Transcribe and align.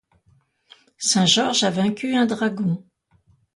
St 1.09 1.27
Georges 1.27 1.61
a 1.67 1.69
vaincu 1.69 2.15
un 2.15 2.25
dragon 2.25 2.73